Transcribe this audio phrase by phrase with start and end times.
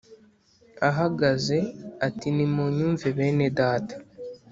[0.89, 1.57] ahagaze
[2.07, 3.95] ati Nimunyumve bene data